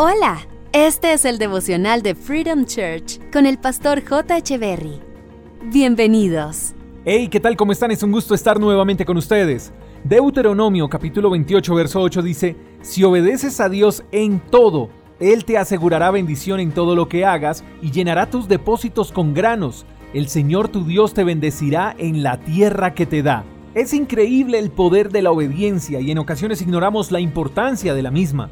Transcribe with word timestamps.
Hola, 0.00 0.46
este 0.72 1.12
es 1.12 1.24
el 1.24 1.38
devocional 1.38 2.02
de 2.02 2.14
Freedom 2.14 2.64
Church 2.66 3.18
con 3.32 3.46
el 3.46 3.58
pastor 3.58 4.00
J. 4.08 4.56
Berry. 4.56 5.00
Bienvenidos. 5.72 6.72
Hey, 7.04 7.26
¿qué 7.26 7.40
tal? 7.40 7.56
¿Cómo 7.56 7.72
están? 7.72 7.90
Es 7.90 8.04
un 8.04 8.12
gusto 8.12 8.32
estar 8.32 8.60
nuevamente 8.60 9.04
con 9.04 9.16
ustedes. 9.16 9.72
Deuteronomio 10.04 10.88
capítulo 10.88 11.30
28, 11.30 11.74
verso 11.74 12.00
8 12.00 12.22
dice, 12.22 12.54
Si 12.80 13.02
obedeces 13.02 13.58
a 13.58 13.68
Dios 13.68 14.04
en 14.12 14.38
todo, 14.38 14.88
Él 15.18 15.44
te 15.44 15.58
asegurará 15.58 16.12
bendición 16.12 16.60
en 16.60 16.70
todo 16.70 16.94
lo 16.94 17.08
que 17.08 17.24
hagas 17.24 17.64
y 17.82 17.90
llenará 17.90 18.30
tus 18.30 18.46
depósitos 18.46 19.10
con 19.10 19.34
granos. 19.34 19.84
El 20.14 20.28
Señor 20.28 20.68
tu 20.68 20.84
Dios 20.84 21.12
te 21.12 21.24
bendecirá 21.24 21.96
en 21.98 22.22
la 22.22 22.38
tierra 22.38 22.94
que 22.94 23.04
te 23.04 23.24
da. 23.24 23.44
Es 23.74 23.92
increíble 23.92 24.60
el 24.60 24.70
poder 24.70 25.10
de 25.10 25.22
la 25.22 25.32
obediencia 25.32 25.98
y 25.98 26.12
en 26.12 26.18
ocasiones 26.18 26.62
ignoramos 26.62 27.10
la 27.10 27.18
importancia 27.18 27.94
de 27.94 28.02
la 28.02 28.12
misma. 28.12 28.48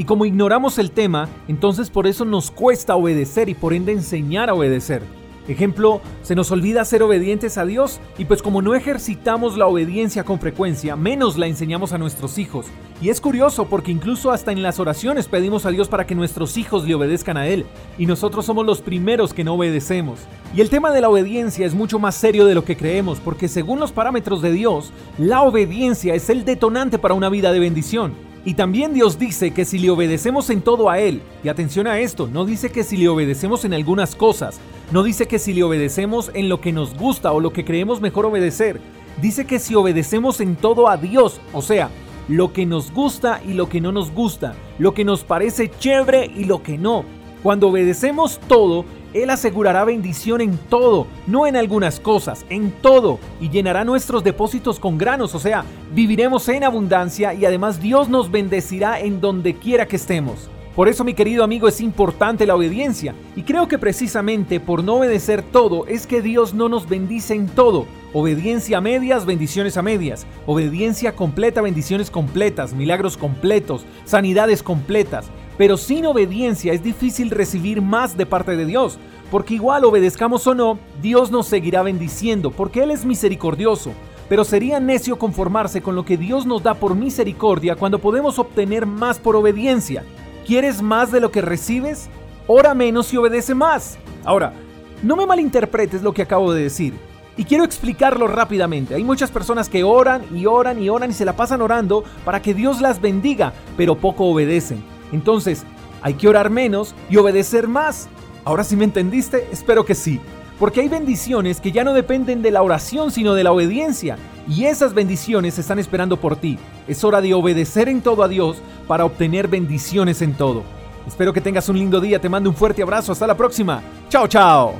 Y 0.00 0.04
como 0.04 0.24
ignoramos 0.24 0.78
el 0.78 0.92
tema, 0.92 1.28
entonces 1.46 1.90
por 1.90 2.06
eso 2.06 2.24
nos 2.24 2.50
cuesta 2.50 2.96
obedecer 2.96 3.50
y 3.50 3.54
por 3.54 3.74
ende 3.74 3.92
enseñar 3.92 4.48
a 4.48 4.54
obedecer. 4.54 5.02
Ejemplo, 5.46 6.00
se 6.22 6.34
nos 6.34 6.50
olvida 6.50 6.86
ser 6.86 7.02
obedientes 7.02 7.58
a 7.58 7.66
Dios 7.66 8.00
y 8.16 8.24
pues 8.24 8.40
como 8.40 8.62
no 8.62 8.74
ejercitamos 8.74 9.58
la 9.58 9.66
obediencia 9.66 10.24
con 10.24 10.40
frecuencia, 10.40 10.96
menos 10.96 11.36
la 11.36 11.48
enseñamos 11.48 11.92
a 11.92 11.98
nuestros 11.98 12.38
hijos. 12.38 12.64
Y 13.02 13.10
es 13.10 13.20
curioso 13.20 13.66
porque 13.66 13.92
incluso 13.92 14.30
hasta 14.30 14.52
en 14.52 14.62
las 14.62 14.80
oraciones 14.80 15.28
pedimos 15.28 15.66
a 15.66 15.70
Dios 15.70 15.88
para 15.88 16.06
que 16.06 16.14
nuestros 16.14 16.56
hijos 16.56 16.88
le 16.88 16.94
obedezcan 16.94 17.36
a 17.36 17.46
Él 17.46 17.66
y 17.98 18.06
nosotros 18.06 18.46
somos 18.46 18.64
los 18.64 18.80
primeros 18.80 19.34
que 19.34 19.44
no 19.44 19.52
obedecemos. 19.52 20.20
Y 20.56 20.62
el 20.62 20.70
tema 20.70 20.92
de 20.92 21.02
la 21.02 21.10
obediencia 21.10 21.66
es 21.66 21.74
mucho 21.74 21.98
más 21.98 22.14
serio 22.14 22.46
de 22.46 22.54
lo 22.54 22.64
que 22.64 22.78
creemos 22.78 23.20
porque 23.20 23.48
según 23.48 23.80
los 23.80 23.92
parámetros 23.92 24.40
de 24.40 24.52
Dios, 24.52 24.94
la 25.18 25.42
obediencia 25.42 26.14
es 26.14 26.30
el 26.30 26.46
detonante 26.46 26.98
para 26.98 27.12
una 27.12 27.28
vida 27.28 27.52
de 27.52 27.60
bendición. 27.60 28.29
Y 28.44 28.54
también 28.54 28.94
Dios 28.94 29.18
dice 29.18 29.50
que 29.50 29.66
si 29.66 29.78
le 29.78 29.90
obedecemos 29.90 30.48
en 30.48 30.62
todo 30.62 30.88
a 30.88 30.98
Él, 30.98 31.20
y 31.44 31.48
atención 31.48 31.86
a 31.86 31.98
esto, 31.98 32.26
no 32.26 32.46
dice 32.46 32.70
que 32.70 32.84
si 32.84 32.96
le 32.96 33.08
obedecemos 33.08 33.64
en 33.66 33.74
algunas 33.74 34.14
cosas, 34.14 34.58
no 34.92 35.02
dice 35.02 35.26
que 35.26 35.38
si 35.38 35.52
le 35.52 35.62
obedecemos 35.62 36.30
en 36.32 36.48
lo 36.48 36.60
que 36.60 36.72
nos 36.72 36.96
gusta 36.96 37.32
o 37.32 37.40
lo 37.40 37.52
que 37.52 37.64
creemos 37.64 38.00
mejor 38.00 38.24
obedecer, 38.24 38.80
dice 39.20 39.46
que 39.46 39.58
si 39.58 39.74
obedecemos 39.74 40.40
en 40.40 40.56
todo 40.56 40.88
a 40.88 40.96
Dios, 40.96 41.40
o 41.52 41.60
sea, 41.60 41.90
lo 42.28 42.52
que 42.52 42.64
nos 42.64 42.92
gusta 42.92 43.42
y 43.46 43.52
lo 43.52 43.68
que 43.68 43.80
no 43.80 43.92
nos 43.92 44.10
gusta, 44.10 44.54
lo 44.78 44.94
que 44.94 45.04
nos 45.04 45.22
parece 45.22 45.70
chévere 45.70 46.26
y 46.26 46.44
lo 46.44 46.62
que 46.62 46.78
no. 46.78 47.04
Cuando 47.42 47.68
obedecemos 47.68 48.40
todo, 48.48 48.84
él 49.14 49.30
asegurará 49.30 49.84
bendición 49.84 50.40
en 50.40 50.56
todo, 50.56 51.06
no 51.26 51.46
en 51.46 51.56
algunas 51.56 52.00
cosas, 52.00 52.44
en 52.48 52.70
todo, 52.70 53.18
y 53.40 53.48
llenará 53.48 53.84
nuestros 53.84 54.24
depósitos 54.24 54.80
con 54.80 54.98
granos, 54.98 55.34
o 55.34 55.38
sea, 55.38 55.64
viviremos 55.92 56.48
en 56.48 56.64
abundancia 56.64 57.34
y 57.34 57.44
además 57.44 57.80
Dios 57.80 58.08
nos 58.08 58.30
bendecirá 58.30 59.00
en 59.00 59.20
donde 59.20 59.54
quiera 59.54 59.86
que 59.86 59.96
estemos. 59.96 60.48
Por 60.74 60.88
eso, 60.88 61.02
mi 61.02 61.14
querido 61.14 61.42
amigo, 61.42 61.66
es 61.66 61.80
importante 61.80 62.46
la 62.46 62.54
obediencia, 62.54 63.14
y 63.34 63.42
creo 63.42 63.66
que 63.66 63.78
precisamente 63.78 64.60
por 64.60 64.84
no 64.84 64.94
obedecer 64.94 65.42
todo 65.42 65.86
es 65.86 66.06
que 66.06 66.22
Dios 66.22 66.54
no 66.54 66.68
nos 66.68 66.88
bendice 66.88 67.34
en 67.34 67.48
todo. 67.48 67.86
Obediencia 68.12 68.78
a 68.78 68.80
medias, 68.80 69.26
bendiciones 69.26 69.76
a 69.76 69.82
medias. 69.82 70.26
Obediencia 70.46 71.14
completa, 71.14 71.60
bendiciones 71.60 72.10
completas, 72.10 72.72
milagros 72.72 73.16
completos, 73.16 73.84
sanidades 74.04 74.62
completas. 74.62 75.26
Pero 75.60 75.76
sin 75.76 76.06
obediencia 76.06 76.72
es 76.72 76.82
difícil 76.82 77.28
recibir 77.28 77.82
más 77.82 78.16
de 78.16 78.24
parte 78.24 78.56
de 78.56 78.64
Dios, 78.64 78.98
porque 79.30 79.52
igual 79.52 79.84
obedezcamos 79.84 80.46
o 80.46 80.54
no, 80.54 80.78
Dios 81.02 81.30
nos 81.30 81.48
seguirá 81.48 81.82
bendiciendo, 81.82 82.50
porque 82.50 82.82
Él 82.82 82.90
es 82.90 83.04
misericordioso. 83.04 83.92
Pero 84.30 84.44
sería 84.44 84.80
necio 84.80 85.18
conformarse 85.18 85.82
con 85.82 85.94
lo 85.94 86.06
que 86.06 86.16
Dios 86.16 86.46
nos 86.46 86.62
da 86.62 86.72
por 86.72 86.94
misericordia 86.94 87.76
cuando 87.76 87.98
podemos 87.98 88.38
obtener 88.38 88.86
más 88.86 89.18
por 89.18 89.36
obediencia. 89.36 90.02
¿Quieres 90.46 90.80
más 90.80 91.12
de 91.12 91.20
lo 91.20 91.30
que 91.30 91.42
recibes? 91.42 92.08
Ora 92.46 92.72
menos 92.72 93.12
y 93.12 93.18
obedece 93.18 93.54
más. 93.54 93.98
Ahora, 94.24 94.54
no 95.02 95.14
me 95.14 95.26
malinterpretes 95.26 96.00
lo 96.00 96.14
que 96.14 96.22
acabo 96.22 96.54
de 96.54 96.62
decir. 96.62 96.94
Y 97.36 97.44
quiero 97.44 97.64
explicarlo 97.64 98.28
rápidamente. 98.28 98.94
Hay 98.94 99.04
muchas 99.04 99.30
personas 99.30 99.68
que 99.68 99.84
oran 99.84 100.22
y 100.34 100.46
oran 100.46 100.82
y 100.82 100.88
oran 100.88 101.10
y 101.10 101.12
se 101.12 101.26
la 101.26 101.36
pasan 101.36 101.60
orando 101.60 102.02
para 102.24 102.40
que 102.40 102.54
Dios 102.54 102.80
las 102.80 103.02
bendiga, 103.02 103.52
pero 103.76 103.98
poco 103.98 104.24
obedecen. 104.24 104.89
Entonces, 105.12 105.64
hay 106.02 106.14
que 106.14 106.28
orar 106.28 106.50
menos 106.50 106.94
y 107.08 107.16
obedecer 107.16 107.68
más. 107.68 108.08
Ahora 108.44 108.64
sí 108.64 108.76
me 108.76 108.84
entendiste, 108.84 109.48
espero 109.52 109.84
que 109.84 109.94
sí. 109.94 110.20
Porque 110.58 110.80
hay 110.80 110.88
bendiciones 110.88 111.60
que 111.60 111.72
ya 111.72 111.84
no 111.84 111.94
dependen 111.94 112.42
de 112.42 112.50
la 112.50 112.62
oración, 112.62 113.10
sino 113.10 113.34
de 113.34 113.44
la 113.44 113.52
obediencia. 113.52 114.18
Y 114.46 114.64
esas 114.64 114.92
bendiciones 114.92 115.58
están 115.58 115.78
esperando 115.78 116.18
por 116.18 116.36
ti. 116.36 116.58
Es 116.86 117.02
hora 117.02 117.20
de 117.20 117.32
obedecer 117.32 117.88
en 117.88 118.02
todo 118.02 118.22
a 118.22 118.28
Dios 118.28 118.58
para 118.86 119.04
obtener 119.04 119.48
bendiciones 119.48 120.20
en 120.20 120.34
todo. 120.34 120.62
Espero 121.06 121.32
que 121.32 121.40
tengas 121.40 121.68
un 121.68 121.78
lindo 121.78 122.00
día, 122.00 122.20
te 122.20 122.28
mando 122.28 122.50
un 122.50 122.56
fuerte 122.56 122.82
abrazo, 122.82 123.12
hasta 123.12 123.26
la 123.26 123.36
próxima. 123.36 123.82
Chao, 124.10 124.28
chao. 124.28 124.74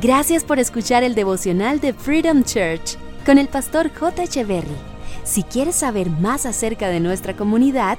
Gracias 0.00 0.42
por 0.42 0.58
escuchar 0.58 1.04
el 1.04 1.14
devocional 1.14 1.78
de 1.78 1.92
Freedom 1.92 2.42
Church 2.42 2.96
con 3.24 3.38
el 3.38 3.46
pastor 3.48 3.90
J. 3.94 4.24
Echeverry. 4.24 4.76
Si 5.22 5.44
quieres 5.44 5.76
saber 5.76 6.10
más 6.10 6.46
acerca 6.46 6.88
de 6.88 6.98
nuestra 6.98 7.36
comunidad, 7.36 7.98